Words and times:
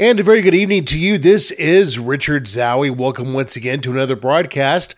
And 0.00 0.18
a 0.18 0.22
very 0.22 0.40
good 0.40 0.54
evening 0.54 0.86
to 0.86 0.98
you. 0.98 1.18
This 1.18 1.50
is 1.50 1.98
Richard 1.98 2.46
Zowie. 2.46 2.90
Welcome 2.90 3.34
once 3.34 3.54
again 3.54 3.82
to 3.82 3.90
another 3.90 4.16
broadcast 4.16 4.94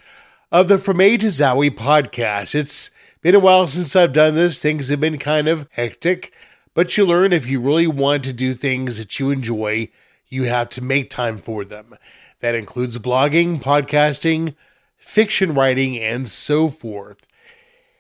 of 0.53 0.69
the 0.69 0.79
From 0.79 1.01
A 1.01 1.17
to 1.17 1.27
Zowie 1.27 1.75
podcast. 1.75 2.55
It's 2.55 2.93
been 3.21 3.35
a 3.35 3.41
while 3.41 3.67
since 3.67 3.97
I've 3.97 4.13
done 4.13 4.37
this. 4.37 4.63
Things 4.63 4.91
have 4.91 5.01
been 5.01 5.19
kind 5.19 5.49
of 5.49 5.67
hectic, 5.73 6.33
but 6.73 6.97
you 6.97 7.05
learn 7.05 7.33
if 7.33 7.49
you 7.49 7.61
really 7.61 7.89
want 7.89 8.23
to 8.23 8.33
do 8.33 8.55
things 8.55 8.99
that 8.99 9.19
you 9.19 9.33
enjoy, 9.33 9.89
you 10.29 10.45
have 10.45 10.69
to 10.69 10.81
make 10.81 11.11
time 11.11 11.39
for 11.39 11.65
them. 11.65 11.97
That 12.39 12.55
includes 12.55 12.97
blogging, 12.99 13.61
podcasting, 13.61 14.55
fiction 14.99 15.53
writing, 15.53 15.99
and 15.99 16.29
so 16.29 16.69
forth. 16.69 17.27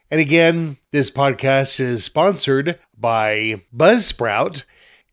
And 0.09 0.21
again, 0.21 0.77
this 0.93 1.11
podcast 1.11 1.80
is 1.80 2.05
sponsored 2.05 2.79
by 2.96 3.62
Buzzsprout. 3.77 4.62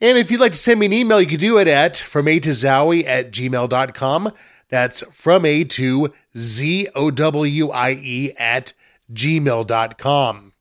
And 0.02 0.18
if 0.18 0.32
you'd 0.32 0.40
like 0.40 0.54
to 0.54 0.58
send 0.58 0.80
me 0.80 0.86
an 0.86 0.94
email, 0.94 1.20
you 1.20 1.28
can 1.28 1.40
do 1.40 1.58
it 1.58 1.68
at 1.68 1.98
from 1.98 2.26
a 2.28 2.40
to 2.40 2.52
zowie 2.52 3.06
at 3.06 3.32
gmail.com. 3.32 4.32
That's 4.70 5.02
from 5.12 5.46
a 5.46 5.66
to 5.66 6.14
Z 6.38 6.88
O 6.96 7.12
W 7.12 7.70
I 7.70 7.92
E 7.92 8.32
at 8.38 8.72
gmail.com. 9.14 10.54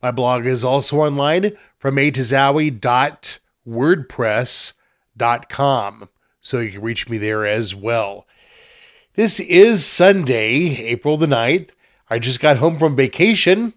My 0.00 0.10
blog 0.10 0.46
is 0.46 0.64
also 0.64 1.00
online 1.00 1.52
from 1.76 1.98
a 1.98 2.10
to 2.12 2.20
zowie 2.20 2.80
dot 2.80 3.40
wordpress.com. 3.66 6.08
So 6.40 6.60
you 6.60 6.70
can 6.70 6.80
reach 6.80 7.08
me 7.08 7.18
there 7.18 7.44
as 7.44 7.74
well. 7.74 8.24
This 9.14 9.40
is 9.40 9.84
Sunday, 9.84 10.80
April 10.84 11.16
the 11.16 11.26
9th. 11.26 11.72
I 12.08 12.20
just 12.20 12.38
got 12.40 12.58
home 12.58 12.78
from 12.78 12.94
vacation, 12.96 13.74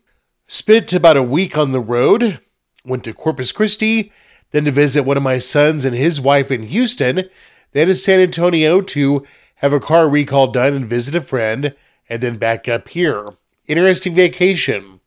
spent 0.47 0.93
about 0.93 1.17
a 1.17 1.23
week 1.23 1.57
on 1.57 1.71
the 1.71 1.81
road, 1.81 2.39
went 2.85 3.03
to 3.05 3.13
Corpus 3.13 3.51
Christi, 3.51 4.11
then 4.51 4.65
to 4.65 4.71
visit 4.71 5.03
one 5.03 5.17
of 5.17 5.23
my 5.23 5.39
sons 5.39 5.85
and 5.85 5.95
his 5.95 6.21
wife 6.21 6.51
in 6.51 6.63
Houston, 6.63 7.29
then 7.71 7.87
to 7.87 7.95
San 7.95 8.19
Antonio 8.19 8.81
to 8.81 9.25
have 9.55 9.73
a 9.73 9.79
car 9.79 10.09
recall 10.09 10.47
done 10.47 10.73
and 10.73 10.85
visit 10.85 11.15
a 11.15 11.21
friend, 11.21 11.75
and 12.09 12.21
then 12.21 12.37
back 12.37 12.67
up 12.67 12.89
here. 12.89 13.29
Interesting 13.67 14.15
vacation. 14.15 14.99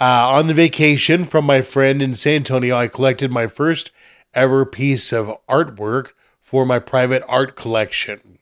Uh, 0.00 0.28
on 0.28 0.46
the 0.46 0.54
vacation 0.54 1.24
from 1.24 1.44
my 1.44 1.62
friend 1.62 2.02
in 2.02 2.14
San 2.14 2.36
Antonio, 2.36 2.76
I 2.76 2.88
collected 2.88 3.32
my 3.32 3.46
first 3.46 3.90
ever 4.34 4.64
piece 4.64 5.12
of 5.12 5.32
artwork 5.48 6.12
for 6.40 6.64
my 6.64 6.78
private 6.78 7.22
art 7.26 7.56
collection. 7.56 8.38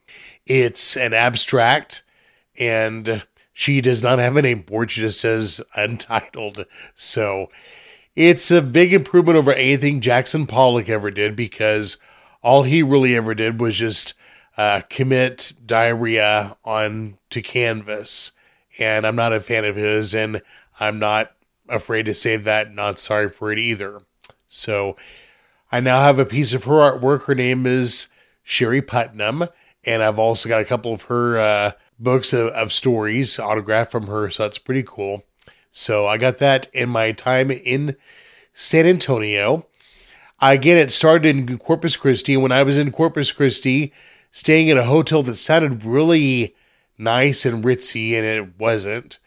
It's 0.46 0.96
an 0.96 1.14
abstract, 1.14 2.02
and 2.58 3.22
she 3.52 3.80
does 3.80 4.02
not 4.02 4.18
have 4.18 4.36
a 4.36 4.42
name 4.42 4.60
board. 4.60 4.90
She 4.90 5.00
just 5.00 5.20
says 5.20 5.60
untitled. 5.74 6.66
So 6.94 7.48
it's 8.16 8.50
a 8.50 8.62
big 8.62 8.94
improvement 8.94 9.36
over 9.36 9.52
anything 9.52 10.00
Jackson 10.00 10.46
Pollock 10.46 10.88
ever 10.88 11.10
did 11.10 11.36
because 11.36 11.98
all 12.42 12.62
he 12.62 12.82
really 12.82 13.14
ever 13.14 13.34
did 13.34 13.60
was 13.60 13.76
just 13.76 14.14
uh, 14.56 14.80
commit 14.88 15.52
diarrhea 15.64 16.56
on 16.64 17.18
to 17.30 17.42
canvas. 17.42 18.32
And 18.78 19.06
I'm 19.06 19.16
not 19.16 19.34
a 19.34 19.40
fan 19.40 19.64
of 19.64 19.76
his, 19.76 20.14
and 20.14 20.42
I'm 20.80 20.98
not 20.98 21.32
afraid 21.68 22.04
to 22.06 22.14
say 22.14 22.36
that. 22.36 22.74
Not 22.74 22.98
sorry 22.98 23.28
for 23.28 23.52
it 23.52 23.58
either. 23.58 24.02
So 24.46 24.96
I 25.70 25.80
now 25.80 26.00
have 26.00 26.18
a 26.18 26.26
piece 26.26 26.54
of 26.54 26.64
her 26.64 26.72
artwork. 26.72 27.24
Her 27.24 27.34
name 27.34 27.66
is 27.66 28.08
Sherry 28.42 28.80
Putnam, 28.80 29.44
and 29.84 30.02
I've 30.02 30.18
also 30.18 30.48
got 30.48 30.60
a 30.60 30.66
couple 30.66 30.92
of 30.94 31.02
her 31.02 31.38
uh, 31.38 31.72
books 31.98 32.32
of, 32.32 32.48
of 32.48 32.72
stories 32.72 33.38
autographed 33.38 33.92
from 33.92 34.06
her. 34.06 34.30
So 34.30 34.44
that's 34.44 34.58
pretty 34.58 34.84
cool. 34.86 35.24
So 35.76 36.06
I 36.06 36.16
got 36.16 36.38
that 36.38 36.68
in 36.72 36.88
my 36.88 37.12
time 37.12 37.50
in 37.50 37.96
San 38.54 38.86
Antonio. 38.86 39.66
Again, 40.40 40.78
it 40.78 40.90
started 40.90 41.28
in 41.28 41.58
Corpus 41.58 41.96
Christi. 41.96 42.34
When 42.34 42.50
I 42.50 42.62
was 42.62 42.78
in 42.78 42.90
Corpus 42.90 43.30
Christi, 43.30 43.92
staying 44.30 44.68
in 44.68 44.78
a 44.78 44.84
hotel 44.84 45.22
that 45.24 45.34
sounded 45.34 45.84
really 45.84 46.56
nice 46.96 47.44
and 47.44 47.62
ritzy, 47.62 48.14
and 48.14 48.24
it 48.24 48.58
wasn't. 48.58 49.18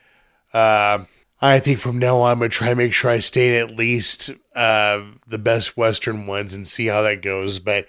Uh, 0.51 1.05
I 1.39 1.59
think 1.59 1.77
from 1.77 1.99
now 1.99 2.17
on, 2.17 2.31
I'm 2.31 2.39
going 2.39 2.49
to 2.49 2.57
try 2.57 2.69
and 2.69 2.79
make 2.79 2.93
sure 2.93 3.11
I 3.11 3.19
stay 3.19 3.55
in 3.55 3.69
at 3.69 3.75
least 3.75 4.31
uh, 4.55 5.03
the 5.27 5.37
best 5.37 5.77
Western 5.77 6.25
ones 6.25 6.55
and 6.55 6.67
see 6.67 6.87
how 6.87 7.03
that 7.03 7.21
goes. 7.21 7.59
But 7.59 7.85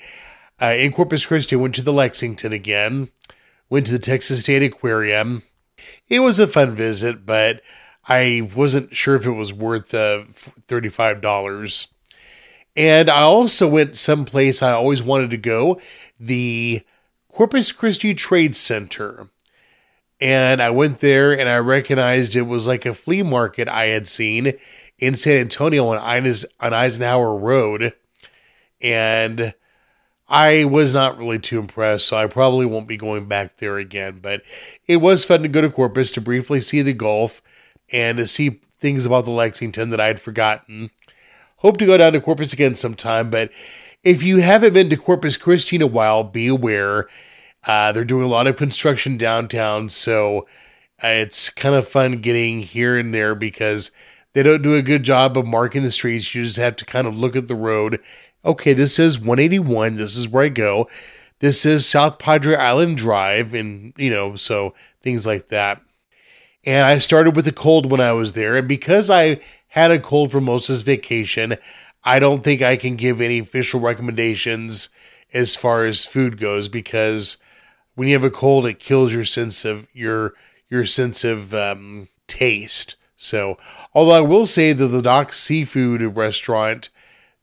uh, 0.61 0.75
in 0.77 0.93
Corpus 0.93 1.25
Christi, 1.25 1.57
I 1.57 1.59
went 1.59 1.77
to 1.77 1.83
the 1.83 1.95
Lexington 1.95 2.53
again, 2.53 3.09
went 3.71 3.87
to 3.87 3.93
the 3.93 3.99
Texas 3.99 4.41
State 4.41 4.63
Aquarium. 4.63 5.45
It 6.11 6.21
was 6.21 6.39
a 6.39 6.47
fun 6.47 6.75
visit, 6.75 7.25
but 7.25 7.63
I 8.11 8.51
wasn't 8.57 8.97
sure 8.97 9.15
if 9.15 9.25
it 9.25 9.31
was 9.31 9.53
worth 9.53 9.95
uh, 9.95 10.25
$35. 10.67 11.87
And 12.77 13.09
I 13.09 13.23
also 13.23 13.69
went 13.69 13.97
someplace 13.97 14.63
I 14.63 14.73
always 14.73 15.01
wanted 15.01 15.31
to 15.31 15.37
go 15.37 15.81
the 16.19 16.83
Corpus 17.29 17.71
Christi 17.71 18.13
Trade 18.15 18.57
Center. 18.57 19.29
And 20.21 20.61
I 20.61 20.71
went 20.71 20.99
there 20.99 21.39
and 21.39 21.49
I 21.49 21.59
recognized 21.59 22.35
it 22.35 22.43
was 22.43 22.67
like 22.67 22.85
a 22.85 22.95
flea 22.95 23.23
market 23.23 23.69
I 23.69 23.87
had 23.87 24.09
seen 24.09 24.55
in 24.99 25.15
San 25.15 25.39
Antonio 25.43 25.87
on, 25.87 25.99
on 25.99 26.75
Eisenhower 26.75 27.37
Road. 27.37 27.95
And 28.83 29.55
I 30.29 30.65
was 30.65 30.93
not 30.93 31.17
really 31.17 31.39
too 31.39 31.61
impressed, 31.61 32.09
so 32.09 32.17
I 32.17 32.27
probably 32.27 32.67
won't 32.67 32.89
be 32.89 32.97
going 32.97 33.27
back 33.27 33.59
there 33.59 33.79
again. 33.79 34.19
But 34.21 34.43
it 34.89 34.97
was 34.97 35.25
fun 35.25 35.43
to 35.43 35.49
go 35.49 35.61
to 35.61 35.71
Corpus 35.71 36.11
to 36.13 36.21
briefly 36.21 36.61
see 36.61 36.83
the 36.83 36.93
Gulf 36.93 37.41
and 37.93 38.19
to 38.19 38.27
see 38.27 38.61
things 38.79 39.07
about 39.07 39.25
the 39.25 39.31
Lexington 39.31 39.91
that 39.91 40.01
I 40.01 40.07
had 40.07 40.21
forgotten. 40.21 40.91
Hope 41.57 41.77
to 41.79 41.87
go 41.87 41.97
down 41.97 42.13
to 42.15 42.21
Corpus 42.21 42.53
again 42.53 42.75
sometime, 42.75 43.31
but 43.31 43.51
if 44.03 44.23
you 44.23 44.39
haven't 44.39 44.73
been 44.73 44.89
to 44.89 44.97
Corpus 44.97 45.37
Christi 45.37 45.77
in 45.77 45.83
a 45.83 45.87
while, 45.87 46.25
be 46.25 46.47
aware. 46.47 47.07
Uh, 47.67 47.93
they're 47.93 48.05
doing 48.05 48.25
a 48.25 48.29
lot 48.29 48.47
of 48.47 48.57
construction 48.57 49.19
downtown, 49.19 49.91
so 49.91 50.47
uh, 51.05 51.09
it's 51.09 51.51
kind 51.51 51.75
of 51.75 51.87
fun 51.87 52.23
getting 52.23 52.61
here 52.61 52.97
and 52.97 53.13
there 53.13 53.35
because 53.35 53.91
they 54.33 54.43
don't 54.43 54.63
do 54.63 54.75
a 54.75 54.83
good 54.83 55.03
job 55.03 55.37
of 55.37 55.47
marking 55.47 55.83
the 55.83 55.91
streets. 55.91 56.35
You 56.35 56.45
just 56.45 56.57
have 56.57 56.77
to 56.77 56.87
kind 56.87 57.07
of 57.07 57.19
look 57.19 57.37
at 57.37 57.49
the 57.49 57.55
road. 57.55 58.01
Okay, 58.45 58.73
this 58.73 58.99
is 58.99 59.19
181. 59.19 59.97
This 59.97 60.17
is 60.17 60.29
where 60.29 60.45
I 60.45 60.49
go. 60.49 60.89
This 61.41 61.67
is 61.67 61.87
South 61.87 62.19
Padre 62.19 62.55
Island 62.55 62.97
Drive, 62.97 63.55
and 63.55 63.93
you 63.97 64.11
know, 64.11 64.37
so 64.37 64.75
things 65.03 65.27
like 65.27 65.49
that. 65.49 65.83
And 66.65 66.87
I 66.87 66.99
started 66.99 67.37
with 67.37 67.47
a 67.47 67.53
cold 67.53 67.91
when 67.91 68.01
I 68.01 68.13
was 68.13 68.35
there. 68.35 68.57
And 68.57 68.69
because 68.69 69.11
I 69.11 69.41
had 69.69 69.91
a 69.91 69.99
cold 69.99 70.31
for 70.31 70.41
most 70.41 70.69
of 70.69 70.75
this 70.75 70.83
vacation, 70.83 71.57
I 72.05 72.19
don't 72.19 72.43
think 72.43 72.61
I 72.63 72.77
can 72.77 72.97
give 72.97 73.21
any 73.21 73.39
official 73.39 73.81
recommendations 73.81 74.91
as 75.33 75.57
far 75.57 75.85
as 75.85 76.05
food 76.05 76.39
goes 76.39 76.69
because 76.69 77.39
when 77.95 78.09
you 78.09 78.15
have 78.15 78.25
a 78.25 78.31
cold, 78.31 78.67
it 78.67 78.79
kills 78.79 79.13
your 79.13 79.25
sense 79.25 79.65
of 79.65 79.87
your 79.93 80.35
your 80.69 80.87
sense 80.87 81.25
of 81.25 81.53
um, 81.53 82.09
taste. 82.27 82.97
So, 83.17 83.59
although 83.93 84.13
I 84.13 84.21
will 84.21 84.47
say 84.47 84.73
that 84.73 84.87
the 84.87 85.03
Dock 85.03 85.33
Seafood 85.33 86.01
restaurant 86.17 86.89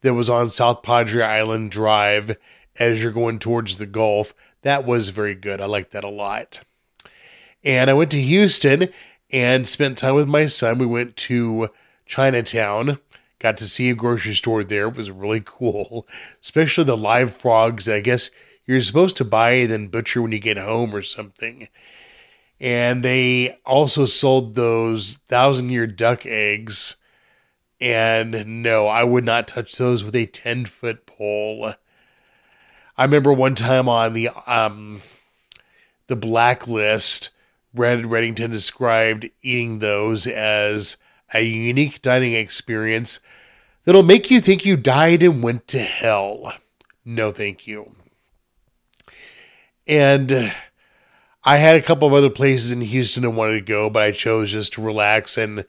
that 0.02 0.14
was 0.14 0.30
on 0.30 0.50
South 0.50 0.82
Padre 0.82 1.24
Island 1.24 1.72
Drive 1.72 2.38
as 2.80 3.04
you're 3.04 3.12
going 3.12 3.40
towards 3.40 3.78
the 3.78 3.86
Gulf, 3.86 4.34
that 4.62 4.86
was 4.86 5.10
very 5.10 5.36
good. 5.36 5.62
I 5.62 5.66
like 5.66 5.92
that 5.92 6.04
a 6.04 6.10
lot. 6.10 6.62
And 7.64 7.90
I 7.90 7.94
went 7.94 8.12
to 8.12 8.22
Houston 8.22 8.90
and 9.32 9.68
spent 9.68 9.98
time 9.98 10.16
with 10.16 10.28
my 10.28 10.46
son. 10.46 10.78
We 10.78 10.86
went 10.86 11.16
to 11.18 11.70
Chinatown, 12.06 13.00
got 13.40 13.58
to 13.58 13.66
see 13.66 13.90
a 13.90 13.96
grocery 13.96 14.36
store 14.36 14.64
there. 14.64 14.88
It 14.88 14.96
was 14.96 15.12
really 15.12 15.42
cool, 15.44 16.08
especially 16.42 16.86
the 16.86 16.98
live 16.98 17.36
frogs 17.36 17.90
I 17.90 18.02
guess 18.02 18.30
you're 18.68 18.82
supposed 18.82 19.18
to 19.18 19.26
buy 19.26 19.52
and 19.52 19.72
then 19.72 19.88
butcher 19.88 20.22
when 20.22 20.34
you 20.34 20.40
get 20.40 20.58
home 20.58 20.94
or 20.94 21.02
something. 21.02 21.70
And 22.60 23.04
they 23.04 23.58
also 23.66 24.06
sold 24.06 24.56
those 24.56 25.18
thousand 25.30 25.70
year 25.70 25.88
duck 25.88 26.26
eggs. 26.26 26.98
And 27.80 28.64
no, 28.64 28.88
I 28.88 29.04
would 29.04 29.24
not 29.24 29.48
touch 29.48 29.78
those 29.78 30.04
with 30.04 30.16
a 30.16 30.26
10 30.26 30.66
foot 30.66 31.06
pole. 31.06 31.74
I 32.98 33.04
remember 33.04 33.32
one 33.32 33.56
time 33.56 33.88
on 33.88 34.14
the 34.14 34.30
um 34.48 35.02
the 36.08 36.16
blacklist, 36.16 37.30
Red 37.78 38.04
Reddington 38.04 38.52
described 38.52 39.30
eating 39.42 39.80
those 39.80 40.28
as 40.28 40.98
a 41.34 41.42
unique 41.42 42.02
dining 42.02 42.34
experience 42.34 43.20
that'll 43.84 44.04
make 44.04 44.32
you 44.32 44.42
think 44.42 44.66
you 44.66 44.78
died 44.78 45.24
and 45.24 45.44
went 45.44 45.68
to 45.70 45.80
hell. 45.80 46.54
No, 47.06 47.32
thank 47.32 47.68
you. 47.68 47.94
And 49.88 50.54
I 51.44 51.58
had 51.58 51.76
a 51.76 51.82
couple 51.82 52.08
of 52.08 52.14
other 52.14 52.30
places 52.30 52.72
in 52.72 52.82
Houston 52.82 53.24
I 53.24 53.30
wanted 53.30 53.54
to 53.54 53.62
go, 53.62 53.90
but 53.90 54.04
I 54.04 54.12
chose 54.12 54.52
just 54.52 54.74
to 54.74 54.82
relax 54.82 55.38
and 55.38 55.66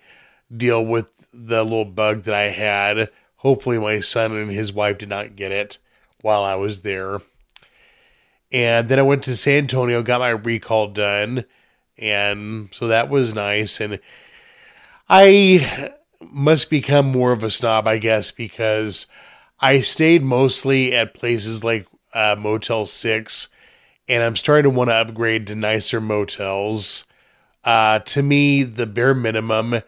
deal 0.54 0.84
with 0.84 1.12
the 1.32 1.62
little 1.62 1.84
bug 1.84 2.24
that 2.24 2.34
I 2.34 2.48
had. 2.48 3.10
Hopefully, 3.36 3.78
my 3.78 4.00
son 4.00 4.32
and 4.32 4.50
his 4.50 4.72
wife 4.72 4.98
did 4.98 5.08
not 5.08 5.36
get 5.36 5.52
it 5.52 5.78
while 6.22 6.42
I 6.42 6.56
was 6.56 6.80
there. 6.80 7.20
And 8.50 8.88
then 8.88 8.98
I 8.98 9.02
went 9.02 9.22
to 9.24 9.36
San 9.36 9.58
Antonio, 9.58 10.02
got 10.02 10.20
my 10.20 10.30
recall 10.30 10.88
done 10.88 11.44
and 11.98 12.68
so 12.72 12.88
that 12.88 13.08
was 13.08 13.34
nice. 13.34 13.80
And 13.80 14.00
I 15.08 15.92
must 16.20 16.70
become 16.70 17.06
more 17.06 17.32
of 17.32 17.42
a 17.42 17.50
snob, 17.50 17.86
I 17.86 17.98
guess, 17.98 18.30
because 18.30 19.06
I 19.60 19.80
stayed 19.80 20.24
mostly 20.24 20.94
at 20.94 21.14
places 21.14 21.64
like 21.64 21.86
uh, 22.14 22.36
Motel 22.38 22.86
6, 22.86 23.48
and 24.08 24.22
I'm 24.22 24.36
starting 24.36 24.70
to 24.70 24.76
want 24.76 24.90
to 24.90 24.94
upgrade 24.94 25.46
to 25.48 25.54
nicer 25.54 26.00
motels. 26.00 27.04
Uh, 27.64 27.98
to 28.00 28.22
me, 28.22 28.62
the 28.62 28.86
bare 28.86 29.14
minimum 29.14 29.82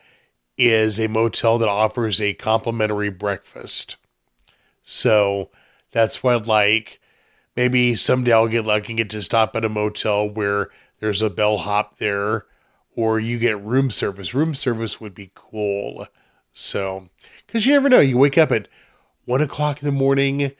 is 0.56 1.00
a 1.00 1.08
motel 1.08 1.58
that 1.58 1.68
offers 1.68 2.20
a 2.20 2.34
complimentary 2.34 3.08
breakfast. 3.08 3.96
So 4.82 5.50
that's 5.92 6.22
what 6.22 6.34
I'd 6.34 6.46
like. 6.46 7.00
Maybe 7.56 7.94
someday 7.94 8.32
I'll 8.32 8.48
get 8.48 8.66
lucky 8.66 8.92
and 8.92 8.98
get 8.98 9.10
to 9.10 9.22
stop 9.22 9.56
at 9.56 9.64
a 9.64 9.68
motel 9.68 10.28
where 10.28 10.68
there's 11.00 11.22
a 11.22 11.30
bellhop 11.30 11.98
there, 11.98 12.46
or 12.94 13.18
you 13.18 13.38
get 13.38 13.60
room 13.60 13.90
service. 13.90 14.34
Room 14.34 14.54
service 14.54 15.00
would 15.00 15.14
be 15.14 15.32
cool. 15.34 16.06
So, 16.52 17.08
because 17.46 17.66
you 17.66 17.72
never 17.72 17.88
know, 17.88 18.00
you 18.00 18.18
wake 18.18 18.38
up 18.38 18.52
at 18.52 18.68
one 19.24 19.40
o'clock 19.40 19.82
in 19.82 19.86
the 19.86 19.92
morning 19.92 20.52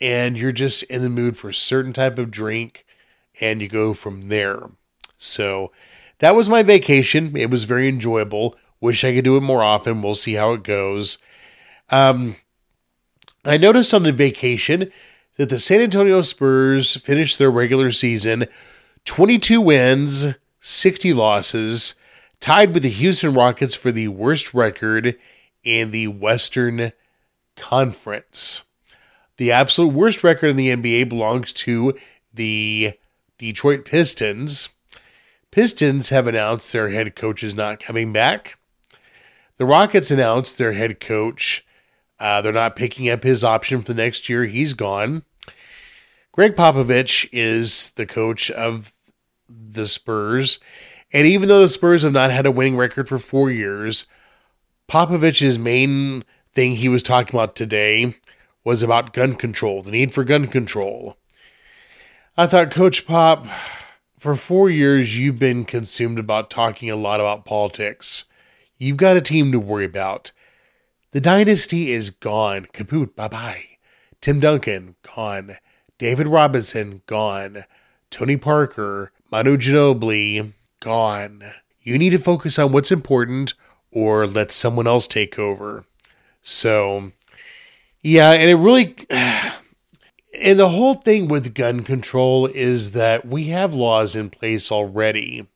and 0.00 0.36
you're 0.36 0.52
just 0.52 0.82
in 0.84 1.02
the 1.02 1.10
mood 1.10 1.36
for 1.36 1.50
a 1.50 1.54
certain 1.54 1.92
type 1.92 2.18
of 2.18 2.30
drink 2.30 2.84
and 3.40 3.60
you 3.62 3.68
go 3.68 3.92
from 3.94 4.28
there. 4.28 4.70
So, 5.16 5.72
that 6.18 6.34
was 6.34 6.48
my 6.48 6.62
vacation. 6.62 7.36
It 7.36 7.50
was 7.50 7.64
very 7.64 7.88
enjoyable. 7.88 8.56
Wish 8.80 9.04
I 9.04 9.14
could 9.14 9.24
do 9.24 9.36
it 9.36 9.42
more 9.42 9.62
often. 9.62 10.02
We'll 10.02 10.14
see 10.14 10.34
how 10.34 10.52
it 10.52 10.62
goes. 10.62 11.18
Um, 11.90 12.36
I 13.44 13.56
noticed 13.56 13.92
on 13.92 14.04
the 14.04 14.12
vacation 14.12 14.90
that 15.36 15.48
the 15.48 15.58
San 15.58 15.80
Antonio 15.80 16.22
Spurs 16.22 16.96
finished 16.96 17.38
their 17.38 17.50
regular 17.50 17.90
season 17.90 18.46
22 19.04 19.60
wins, 19.60 20.26
60 20.60 21.12
losses, 21.12 21.94
tied 22.40 22.74
with 22.74 22.82
the 22.82 22.88
Houston 22.88 23.34
Rockets 23.34 23.74
for 23.74 23.92
the 23.92 24.08
worst 24.08 24.54
record 24.54 25.16
in 25.64 25.90
the 25.90 26.08
Western 26.08 26.92
Conference. 27.56 28.62
The 29.36 29.52
absolute 29.52 29.92
worst 29.92 30.22
record 30.22 30.48
in 30.48 30.56
the 30.56 30.68
NBA 30.68 31.08
belongs 31.08 31.52
to 31.54 31.96
the 32.32 32.92
Detroit 33.38 33.84
Pistons. 33.84 34.70
Pistons 35.50 36.10
have 36.10 36.26
announced 36.26 36.72
their 36.72 36.90
head 36.90 37.14
coach 37.16 37.42
is 37.42 37.54
not 37.54 37.80
coming 37.80 38.12
back. 38.12 38.58
The 39.56 39.66
Rockets 39.66 40.10
announced 40.10 40.58
their 40.58 40.72
head 40.72 41.00
coach. 41.00 41.64
Uh, 42.18 42.40
they're 42.40 42.52
not 42.52 42.76
picking 42.76 43.10
up 43.10 43.22
his 43.22 43.44
option 43.44 43.82
for 43.82 43.88
the 43.88 43.94
next 43.94 44.28
year. 44.28 44.44
He's 44.44 44.74
gone. 44.74 45.24
Gregg 46.32 46.56
Popovich 46.56 47.28
is 47.30 47.90
the 47.90 48.06
coach 48.06 48.50
of 48.50 48.94
the 49.50 49.86
Spurs. 49.86 50.58
And 51.12 51.26
even 51.26 51.46
though 51.46 51.60
the 51.60 51.68
Spurs 51.68 52.04
have 52.04 52.12
not 52.12 52.30
had 52.30 52.46
a 52.46 52.50
winning 52.50 52.78
record 52.78 53.06
for 53.06 53.18
four 53.18 53.50
years, 53.50 54.06
Popovich's 54.88 55.58
main 55.58 56.24
thing 56.54 56.76
he 56.76 56.88
was 56.88 57.02
talking 57.02 57.38
about 57.38 57.54
today 57.54 58.14
was 58.64 58.82
about 58.82 59.12
gun 59.12 59.34
control, 59.34 59.82
the 59.82 59.90
need 59.90 60.14
for 60.14 60.24
gun 60.24 60.46
control. 60.46 61.18
I 62.34 62.46
thought, 62.46 62.70
Coach 62.70 63.06
Pop, 63.06 63.46
for 64.18 64.34
four 64.34 64.70
years 64.70 65.18
you've 65.18 65.38
been 65.38 65.66
consumed 65.66 66.18
about 66.18 66.48
talking 66.48 66.88
a 66.88 66.96
lot 66.96 67.20
about 67.20 67.44
politics. 67.44 68.24
You've 68.78 68.96
got 68.96 69.18
a 69.18 69.20
team 69.20 69.52
to 69.52 69.60
worry 69.60 69.84
about. 69.84 70.32
The 71.10 71.20
dynasty 71.20 71.92
is 71.92 72.08
gone. 72.08 72.68
Kaput, 72.72 73.14
bye 73.14 73.28
bye. 73.28 73.64
Tim 74.22 74.40
Duncan, 74.40 74.96
gone. 75.02 75.56
David 75.98 76.28
Robinson, 76.28 77.02
gone. 77.06 77.64
Tony 78.10 78.36
Parker, 78.36 79.12
Manu 79.30 79.56
Ginobili, 79.56 80.52
gone. 80.80 81.44
You 81.80 81.98
need 81.98 82.10
to 82.10 82.18
focus 82.18 82.58
on 82.58 82.72
what's 82.72 82.92
important 82.92 83.54
or 83.90 84.26
let 84.26 84.50
someone 84.50 84.86
else 84.86 85.06
take 85.06 85.38
over. 85.38 85.84
So, 86.42 87.12
yeah, 88.00 88.32
and 88.32 88.50
it 88.50 88.56
really. 88.56 88.96
And 90.40 90.58
the 90.58 90.70
whole 90.70 90.94
thing 90.94 91.28
with 91.28 91.54
gun 91.54 91.82
control 91.84 92.46
is 92.46 92.92
that 92.92 93.26
we 93.26 93.48
have 93.48 93.74
laws 93.74 94.16
in 94.16 94.30
place 94.30 94.72
already. 94.72 95.46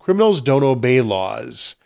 Criminals 0.00 0.40
don't 0.42 0.64
obey 0.64 1.00
laws. 1.00 1.76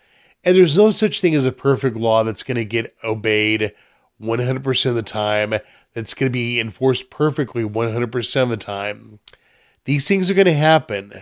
And 0.42 0.56
there's 0.56 0.76
no 0.76 0.90
such 0.90 1.20
thing 1.20 1.34
as 1.34 1.44
a 1.44 1.52
perfect 1.52 1.94
law 1.94 2.24
that's 2.24 2.42
going 2.42 2.56
to 2.56 2.64
get 2.64 2.94
obeyed 3.04 3.72
100% 4.20 4.86
of 4.86 4.94
the 4.94 5.02
time, 5.02 5.54
that's 5.94 6.14
going 6.14 6.30
to 6.30 6.32
be 6.32 6.60
enforced 6.60 7.10
perfectly 7.10 7.64
100% 7.64 8.42
of 8.42 8.48
the 8.48 8.56
time. 8.56 9.18
These 9.84 10.06
things 10.06 10.30
are 10.30 10.34
going 10.34 10.46
to 10.46 10.52
happen. 10.52 11.12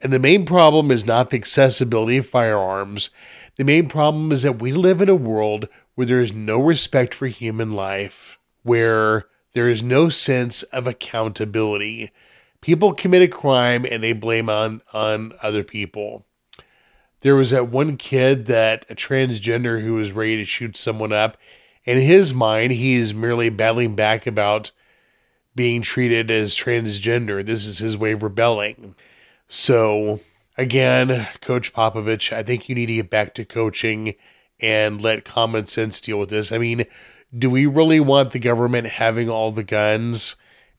And 0.00 0.12
the 0.12 0.18
main 0.18 0.44
problem 0.44 0.90
is 0.90 1.06
not 1.06 1.30
the 1.30 1.36
accessibility 1.36 2.18
of 2.18 2.26
firearms. 2.26 3.10
The 3.56 3.64
main 3.64 3.88
problem 3.88 4.32
is 4.32 4.42
that 4.42 4.60
we 4.60 4.72
live 4.72 5.00
in 5.00 5.08
a 5.08 5.14
world 5.14 5.68
where 5.94 6.06
there 6.06 6.20
is 6.20 6.32
no 6.32 6.60
respect 6.60 7.14
for 7.14 7.26
human 7.26 7.72
life, 7.72 8.38
where 8.62 9.26
there 9.52 9.68
is 9.68 9.82
no 9.82 10.08
sense 10.08 10.62
of 10.64 10.86
accountability. 10.86 12.10
People 12.60 12.92
commit 12.92 13.22
a 13.22 13.28
crime 13.28 13.86
and 13.88 14.02
they 14.02 14.12
blame 14.12 14.48
on 14.48 14.82
on 14.92 15.32
other 15.42 15.62
people 15.62 16.26
there 17.24 17.34
was 17.34 17.50
that 17.50 17.70
one 17.70 17.96
kid 17.96 18.44
that 18.46 18.84
a 18.90 18.94
transgender 18.94 19.80
who 19.80 19.94
was 19.94 20.12
ready 20.12 20.36
to 20.36 20.44
shoot 20.44 20.76
someone 20.76 21.10
up. 21.10 21.38
In 21.84 22.00
his 22.00 22.32
mind, 22.32 22.72
he's 22.72 23.12
merely 23.12 23.50
battling 23.50 23.94
back 23.94 24.26
about 24.26 24.70
being 25.54 25.82
treated 25.82 26.30
as 26.30 26.54
transgender. 26.54 27.44
This 27.44 27.66
is 27.66 27.78
his 27.78 27.96
way 27.96 28.12
of 28.12 28.22
rebelling. 28.22 28.94
So, 29.46 30.20
again, 30.56 31.28
Coach 31.40 31.72
Popovich, 31.72 32.32
I 32.32 32.42
think 32.42 32.68
you 32.68 32.74
need 32.74 32.86
to 32.86 32.94
get 32.94 33.10
back 33.10 33.34
to 33.34 33.44
coaching 33.44 34.14
and 34.60 35.00
let 35.02 35.24
common 35.24 35.66
sense 35.66 36.00
deal 36.00 36.18
with 36.18 36.30
this. 36.30 36.50
I 36.52 36.58
mean, 36.58 36.86
do 37.36 37.50
we 37.50 37.66
really 37.66 38.00
want 38.00 38.32
the 38.32 38.38
government 38.38 38.86
having 38.86 39.28
all 39.28 39.52
the 39.52 39.64
guns? 39.64 40.36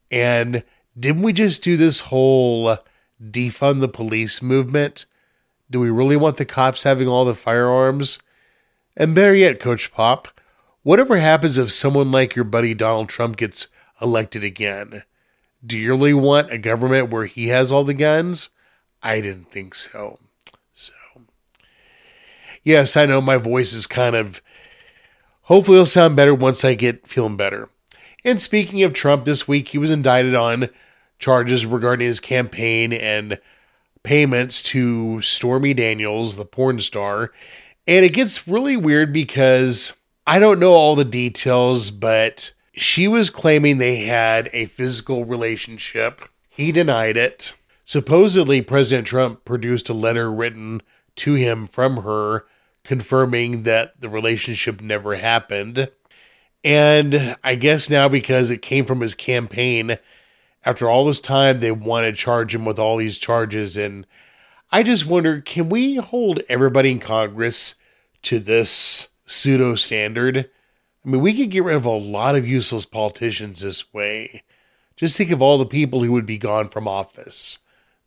And 0.10 0.64
didn't 0.98 1.24
we 1.24 1.34
just 1.34 1.64
do 1.64 1.78
this 1.78 2.02
whole 2.02 2.78
defund 3.22 3.80
the 3.82 3.88
police 3.88 4.42
movement? 4.42 5.06
Do 5.70 5.80
we 5.80 5.90
really 5.90 6.16
want 6.16 6.38
the 6.38 6.46
cops 6.46 6.84
having 6.84 7.08
all 7.08 7.26
the 7.26 7.36
firearms? 7.36 8.20
And 8.96 9.14
better 9.14 9.36
yet, 9.36 9.60
Coach 9.60 9.92
Pop, 9.92 10.35
whatever 10.86 11.18
happens 11.18 11.58
if 11.58 11.72
someone 11.72 12.12
like 12.12 12.36
your 12.36 12.46
buddy 12.46 12.76
Donald 12.76 13.10
Trump 13.10 13.38
gets 13.38 13.70
elected 14.00 14.44
again? 14.44 15.02
Do 15.66 15.80
you 15.80 15.92
really 15.94 16.14
want 16.14 16.52
a 16.52 16.60
government 16.60 17.10
where 17.10 17.26
he 17.26 17.48
has 17.48 17.72
all 17.72 17.84
the 17.84 17.96
guns? 17.96 18.50
I 19.02 19.20
didn't 19.20 19.52
think 19.52 19.74
so. 19.74 20.20
So, 20.74 20.94
yes, 22.62 22.96
I 22.96 23.08
know 23.08 23.20
my 23.20 23.38
voice 23.38 23.74
is 23.74 23.88
kind 23.88 24.16
of. 24.16 24.42
Hopefully, 25.44 25.78
it'll 25.78 25.88
sound 25.88 26.16
better 26.16 26.36
once 26.36 26.64
I 26.64 26.76
get 26.76 27.08
feeling 27.08 27.36
better. 27.36 27.70
And 28.24 28.40
speaking 28.40 28.84
of 28.84 28.94
Trump, 28.94 29.26
this 29.26 29.48
week 29.48 29.70
he 29.70 29.80
was 29.80 29.92
indicted 29.92 30.36
on 30.36 30.70
charges 31.18 31.66
regarding 31.66 32.06
his 32.06 32.20
campaign 32.20 32.94
and 32.94 33.40
payments 34.04 34.62
to 34.64 35.20
Stormy 35.22 35.74
Daniels, 35.74 36.36
the 36.36 36.46
porn 36.46 36.80
star. 36.80 37.32
And 37.88 38.06
it 38.06 38.14
gets 38.14 38.48
really 38.48 38.78
weird 38.78 39.12
because 39.12 39.94
I 40.28 40.40
don't 40.40 40.60
know 40.60 40.74
all 40.74 40.96
the 40.96 41.06
details, 41.06 41.92
but 41.92 42.52
she 42.74 43.08
was 43.08 43.30
claiming 43.30 43.78
they 43.78 44.06
had 44.06 44.50
a 44.54 44.66
physical 44.66 45.24
relationship. 45.24 46.22
He 46.50 46.72
denied 46.72 47.16
it. 47.16 47.54
Supposedly, 47.84 48.62
President 48.62 49.06
Trump 49.06 49.46
produced 49.46 49.88
a 49.90 49.94
letter 49.94 50.32
written 50.32 50.82
to 51.18 51.36
him 51.36 51.68
from 51.68 51.98
her 51.98 52.46
confirming 52.84 53.64
that 53.64 54.00
the 54.02 54.10
relationship 54.10 54.82
never 54.82 55.16
happened. 55.16 55.90
And 56.64 57.36
I 57.44 57.56
guess 57.56 57.90
now 57.90 58.10
because 58.10 58.50
it 58.50 58.64
came 58.64 58.86
from 58.86 59.02
his 59.02 59.14
campaign, 59.14 59.98
after 60.64 60.90
all 60.90 61.06
this 61.06 61.22
time, 61.22 61.60
they 61.60 61.72
want 61.72 62.06
to 62.06 62.14
charge 62.14 62.56
him 62.56 62.66
with 62.66 62.80
all 62.80 62.98
these 62.98 63.20
charges. 63.20 63.78
And 63.78 64.08
I 64.72 64.82
just 64.82 65.06
wonder 65.06 65.40
can 65.42 65.70
we 65.70 65.98
hold 65.98 66.42
everybody 66.50 66.92
in 66.92 67.00
Congress 67.00 67.76
to 68.24 68.40
this 68.40 69.10
pseudo 69.26 69.76
standard? 69.76 70.50
I 71.06 71.10
mean, 71.10 71.22
we 71.22 71.34
could 71.34 71.52
get 71.52 71.64
rid 71.64 71.76
of 71.76 71.86
a 71.86 71.90
lot 71.92 72.36
of 72.36 72.48
useless 72.48 72.86
politicians 72.86 73.62
this 73.62 73.94
way. 73.94 74.44
Just 74.96 75.18
think 75.18 75.32
of 75.32 75.42
all 75.42 75.58
the 75.58 75.66
people 75.66 76.04
who 76.04 76.12
would 76.14 76.26
be 76.26 76.38
gone 76.38 76.68
from 76.68 76.88
office. 76.88 77.60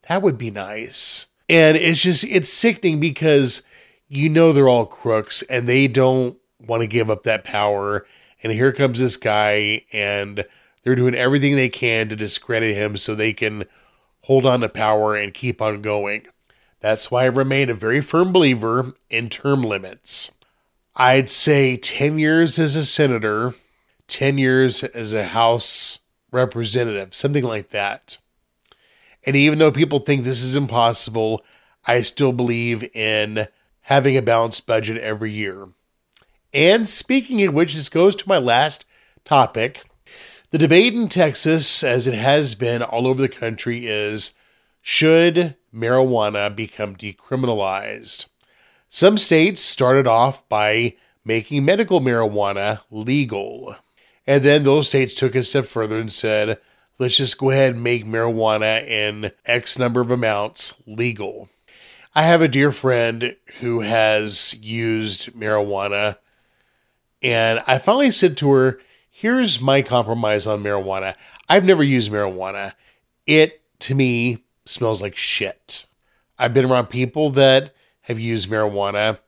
That 0.07 0.21
would 0.21 0.37
be 0.37 0.51
nice. 0.51 1.27
And 1.47 1.77
it's 1.77 2.01
just, 2.01 2.23
it's 2.23 2.49
sickening 2.49 2.99
because 2.99 3.63
you 4.07 4.27
know 4.27 4.51
they're 4.51 4.67
all 4.67 4.85
crooks 4.85 5.41
and 5.43 5.67
they 5.67 5.87
don't 5.87 6.37
want 6.59 6.81
to 6.81 6.87
give 6.87 7.09
up 7.09 7.23
that 7.23 7.43
power. 7.43 8.05
And 8.43 8.51
here 8.51 8.71
comes 8.71 8.99
this 8.99 9.17
guy 9.17 9.85
and 9.93 10.45
they're 10.83 10.95
doing 10.95 11.15
everything 11.15 11.55
they 11.55 11.69
can 11.69 12.09
to 12.09 12.15
discredit 12.15 12.75
him 12.75 12.97
so 12.97 13.15
they 13.15 13.33
can 13.33 13.65
hold 14.23 14.45
on 14.45 14.61
to 14.61 14.69
power 14.69 15.15
and 15.15 15.33
keep 15.33 15.61
on 15.61 15.81
going. 15.81 16.25
That's 16.79 17.11
why 17.11 17.23
I 17.23 17.27
remain 17.27 17.69
a 17.69 17.73
very 17.73 18.01
firm 18.01 18.31
believer 18.31 18.93
in 19.09 19.29
term 19.29 19.61
limits. 19.61 20.31
I'd 21.01 21.29
say 21.29 21.77
10 21.77 22.19
years 22.19 22.59
as 22.59 22.75
a 22.75 22.83
senator, 22.83 23.53
10 24.09 24.37
years 24.37 24.83
as 24.83 25.13
a 25.13 25.29
House 25.29 25.99
representative, 26.29 27.15
something 27.15 27.45
like 27.45 27.69
that. 27.69 28.17
And 29.25 29.33
even 29.33 29.59
though 29.59 29.71
people 29.71 29.99
think 29.99 30.25
this 30.25 30.43
is 30.43 30.57
impossible, 30.57 31.41
I 31.87 32.01
still 32.01 32.33
believe 32.33 32.83
in 32.93 33.47
having 33.83 34.17
a 34.17 34.21
balanced 34.21 34.67
budget 34.67 34.97
every 34.97 35.31
year. 35.31 35.69
And 36.53 36.85
speaking 36.85 37.41
of 37.47 37.53
which, 37.53 37.75
this 37.75 37.87
goes 37.87 38.13
to 38.17 38.27
my 38.27 38.37
last 38.37 38.83
topic 39.23 39.83
The 40.49 40.57
debate 40.57 40.95
in 40.95 41.07
Texas, 41.07 41.81
as 41.81 42.07
it 42.07 42.13
has 42.13 42.55
been 42.55 42.81
all 42.81 43.07
over 43.07 43.21
the 43.21 43.29
country, 43.29 43.87
is 43.87 44.33
should 44.81 45.55
marijuana 45.73 46.53
become 46.53 46.97
decriminalized? 46.97 48.25
Some 48.89 49.19
states 49.19 49.61
started 49.61 50.07
off 50.07 50.47
by 50.49 50.95
making 51.23 51.63
medical 51.63 52.01
marijuana 52.01 52.81
legal. 52.89 53.75
And 54.25 54.43
then 54.43 54.63
those 54.63 54.87
states 54.87 55.13
took 55.13 55.35
a 55.35 55.43
step 55.43 55.65
further 55.65 55.99
and 55.99 56.11
said, 56.11 56.59
let's 56.97 57.17
just 57.17 57.37
go 57.37 57.49
ahead 57.49 57.75
and 57.75 57.83
make 57.83 58.05
marijuana 58.05 58.85
in 58.85 59.31
X 59.45 59.79
number 59.79 60.01
of 60.01 60.11
amounts 60.11 60.75
legal. 60.85 61.49
I 62.13 62.23
have 62.23 62.41
a 62.41 62.47
dear 62.47 62.71
friend 62.71 63.35
who 63.59 63.81
has 63.81 64.55
used 64.59 65.33
marijuana, 65.33 66.17
and 67.21 67.61
I 67.67 67.77
finally 67.77 68.11
said 68.11 68.35
to 68.37 68.51
her, 68.51 68.79
Here's 69.11 69.59
my 69.59 69.81
compromise 69.81 70.47
on 70.47 70.63
marijuana. 70.63 71.13
I've 71.47 71.65
never 71.65 71.83
used 71.83 72.09
marijuana. 72.09 72.73
It, 73.27 73.61
to 73.79 73.93
me, 73.93 74.45
smells 74.65 75.01
like 75.01 75.15
shit. 75.15 75.85
I've 76.37 76.53
been 76.53 76.65
around 76.65 76.87
people 76.87 77.29
that 77.31 77.75
have 78.09 78.19
used 78.19 78.49
marijuana, 78.49 79.19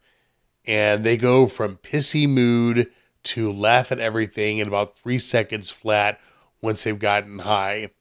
and 0.65 1.05
they 1.05 1.15
go 1.15 1.47
from 1.47 1.77
pissy 1.77 2.27
mood 2.27 2.91
to 3.23 3.51
laugh 3.51 3.91
at 3.91 3.99
everything 3.99 4.57
in 4.57 4.67
about 4.67 4.97
three 4.97 5.19
seconds 5.19 5.69
flat 5.69 6.19
once 6.61 6.83
they've 6.83 6.99
gotten 6.99 7.39
high. 7.39 7.91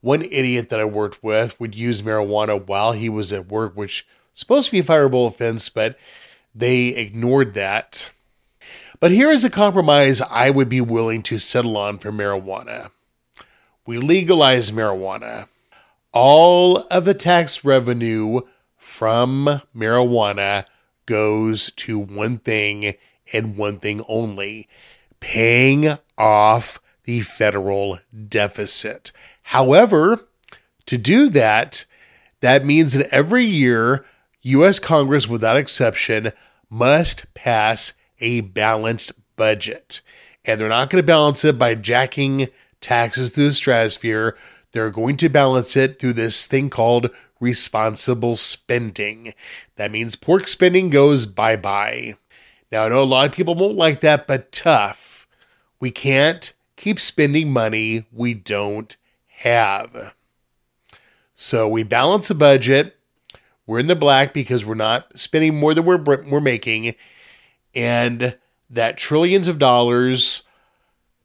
One 0.00 0.22
idiot 0.22 0.68
that 0.68 0.80
I 0.80 0.84
worked 0.84 1.22
with 1.22 1.58
would 1.58 1.74
use 1.74 2.02
marijuana 2.02 2.64
while 2.64 2.92
he 2.92 3.08
was 3.08 3.32
at 3.32 3.46
work, 3.48 3.76
which 3.76 4.04
was 4.32 4.40
supposed 4.40 4.66
to 4.66 4.72
be 4.72 4.80
a 4.80 4.82
fireable 4.82 5.28
offense, 5.28 5.68
but 5.68 5.96
they 6.54 6.88
ignored 6.88 7.54
that. 7.54 8.10
But 8.98 9.12
here 9.12 9.30
is 9.30 9.44
a 9.44 9.50
compromise 9.50 10.20
I 10.22 10.50
would 10.50 10.68
be 10.68 10.80
willing 10.80 11.22
to 11.24 11.38
settle 11.38 11.76
on 11.76 11.98
for 11.98 12.10
marijuana. 12.10 12.90
We 13.86 13.98
legalize 13.98 14.72
marijuana. 14.72 15.46
All 16.12 16.78
of 16.90 17.04
the 17.04 17.14
tax 17.14 17.64
revenue 17.64 18.40
from 18.86 19.60
marijuana 19.76 20.64
goes 21.06 21.70
to 21.72 21.98
one 21.98 22.38
thing 22.38 22.94
and 23.32 23.56
one 23.56 23.78
thing 23.78 24.02
only 24.08 24.68
paying 25.20 25.98
off 26.16 26.80
the 27.04 27.20
federal 27.20 27.98
deficit. 28.28 29.12
However, 29.42 30.20
to 30.86 30.96
do 30.96 31.28
that, 31.30 31.84
that 32.40 32.64
means 32.64 32.94
that 32.94 33.12
every 33.12 33.44
year, 33.44 34.06
U.S. 34.42 34.78
Congress, 34.78 35.28
without 35.28 35.56
exception, 35.58 36.32
must 36.70 37.32
pass 37.34 37.92
a 38.20 38.40
balanced 38.40 39.12
budget. 39.34 40.00
And 40.44 40.60
they're 40.60 40.68
not 40.68 40.88
going 40.88 41.02
to 41.02 41.06
balance 41.06 41.44
it 41.44 41.58
by 41.58 41.74
jacking 41.74 42.48
taxes 42.80 43.30
through 43.30 43.48
the 43.48 43.54
stratosphere. 43.54 44.36
They're 44.72 44.90
going 44.90 45.16
to 45.18 45.28
balance 45.28 45.76
it 45.76 45.98
through 45.98 46.14
this 46.14 46.46
thing 46.46 46.70
called 46.70 47.10
responsible 47.40 48.36
spending. 48.36 49.34
That 49.76 49.90
means 49.90 50.16
pork 50.16 50.48
spending 50.48 50.90
goes 50.90 51.26
bye 51.26 51.56
bye. 51.56 52.16
Now, 52.72 52.84
I 52.84 52.88
know 52.88 53.02
a 53.02 53.04
lot 53.04 53.26
of 53.28 53.34
people 53.34 53.54
won't 53.54 53.76
like 53.76 54.00
that, 54.00 54.26
but 54.26 54.50
tough. 54.50 55.26
We 55.78 55.90
can't 55.90 56.52
keep 56.76 56.98
spending 56.98 57.52
money 57.52 58.06
we 58.12 58.34
don't 58.34 58.96
have. 59.38 60.14
So 61.34 61.68
we 61.68 61.82
balance 61.82 62.30
a 62.30 62.34
budget. 62.34 62.96
We're 63.66 63.78
in 63.78 63.86
the 63.86 63.96
black 63.96 64.32
because 64.32 64.64
we're 64.64 64.74
not 64.74 65.18
spending 65.18 65.56
more 65.56 65.74
than 65.74 65.84
we're, 65.84 66.02
we're 66.02 66.40
making. 66.40 66.94
And 67.74 68.36
that 68.70 68.96
trillions 68.96 69.48
of 69.48 69.58
dollars 69.58 70.42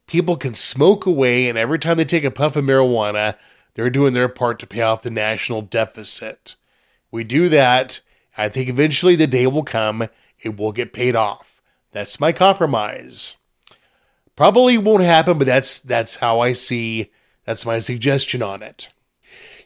people 0.08 0.36
can 0.36 0.54
smoke 0.54 1.06
away. 1.06 1.48
And 1.48 1.58
every 1.58 1.80
time 1.80 1.98
they 1.98 2.06
take 2.06 2.26
a 2.26 2.32
puff 2.32 2.56
of 2.56 2.66
marijuana, 2.66 3.38
they're 3.74 3.90
doing 3.90 4.14
their 4.14 4.30
part 4.30 4.60
to 4.60 4.68
pay 4.68 4.82
off 4.82 5.02
the 5.02 5.12
national 5.12 5.62
deficit. 5.62 6.56
We 7.10 7.24
do 7.24 7.50
that. 7.50 8.02
I 8.38 8.50
think 8.50 8.70
eventually 8.70 9.16
the 9.16 9.28
day 9.28 9.48
will 9.48 9.64
come, 9.64 10.08
it 10.40 10.58
will 10.58 10.72
get 10.72 10.94
paid 10.94 11.16
off. 11.16 11.62
That's 11.92 12.20
my 12.20 12.32
compromise. 12.32 13.36
Probably 14.36 14.78
won't 14.78 15.04
happen, 15.04 15.38
but 15.38 15.48
that's 15.48 15.80
that's 15.80 16.16
how 16.16 16.40
I 16.40 16.54
see 16.54 17.12
that's 17.46 17.66
my 17.66 17.80
suggestion 17.80 18.42
on 18.42 18.64
it. 18.64 18.88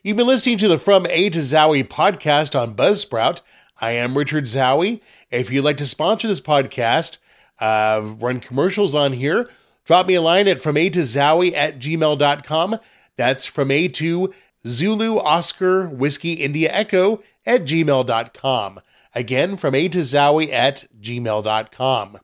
You've 0.01 0.17
been 0.17 0.27
listening 0.27 0.57
to 0.59 0.67
the 0.67 0.77
From 0.77 1.05
A 1.07 1.29
to 1.29 1.39
Zowie 1.39 1.87
podcast 1.87 2.59
on 2.59 2.75
Buzzsprout. 2.75 3.41
I 3.79 3.91
am 3.91 4.17
Richard 4.17 4.45
Zowie. 4.45 5.01
If 5.31 5.51
you'd 5.51 5.63
like 5.63 5.77
to 5.77 5.85
sponsor 5.85 6.27
this 6.27 6.41
podcast, 6.41 7.17
uh, 7.59 8.01
run 8.03 8.39
commercials 8.39 8.95
on 8.95 9.13
here, 9.13 9.49
drop 9.83 10.07
me 10.07 10.15
a 10.15 10.21
line 10.21 10.47
at 10.47 10.61
from 10.61 10.77
A 10.77 10.89
to 10.91 11.01
Zowie 11.01 11.53
at 11.53 11.79
gmail.com. 11.79 12.79
That's 13.17 13.45
from 13.45 13.71
A 13.71 13.87
to 13.89 14.33
Zulu 14.67 15.19
Oscar 15.19 15.87
Whiskey 15.87 16.33
India 16.33 16.69
Echo 16.71 17.21
at 17.45 17.61
gmail.com. 17.61 18.81
Again, 19.13 19.55
from 19.55 19.75
A 19.75 19.87
to 19.89 19.99
Zowie 19.99 20.51
at 20.51 20.85
gmail.com. 20.99 22.17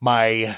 My 0.00 0.56